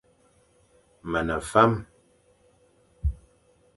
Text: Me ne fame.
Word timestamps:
Me 1.11 1.21
ne 1.27 1.37
fame. 1.49 1.77